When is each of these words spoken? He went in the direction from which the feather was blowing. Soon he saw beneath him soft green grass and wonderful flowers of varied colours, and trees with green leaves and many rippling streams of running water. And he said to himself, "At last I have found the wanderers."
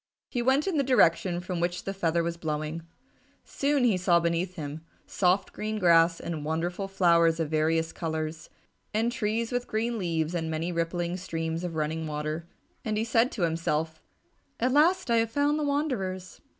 He 0.29 0.41
went 0.41 0.65
in 0.65 0.77
the 0.77 0.83
direction 0.83 1.39
from 1.41 1.59
which 1.59 1.83
the 1.83 1.93
feather 1.93 2.23
was 2.23 2.35
blowing. 2.35 2.81
Soon 3.45 3.83
he 3.83 3.97
saw 3.97 4.19
beneath 4.19 4.55
him 4.55 4.81
soft 5.05 5.53
green 5.53 5.77
grass 5.77 6.19
and 6.19 6.43
wonderful 6.43 6.87
flowers 6.87 7.39
of 7.39 7.51
varied 7.51 7.93
colours, 7.93 8.49
and 8.95 9.11
trees 9.11 9.51
with 9.51 9.67
green 9.67 9.99
leaves 9.99 10.33
and 10.33 10.49
many 10.49 10.71
rippling 10.71 11.17
streams 11.17 11.63
of 11.63 11.75
running 11.75 12.07
water. 12.07 12.47
And 12.83 12.97
he 12.97 13.03
said 13.03 13.31
to 13.33 13.43
himself, 13.43 14.01
"At 14.59 14.71
last 14.73 15.11
I 15.11 15.17
have 15.17 15.29
found 15.29 15.59
the 15.59 15.63
wanderers." 15.63 16.41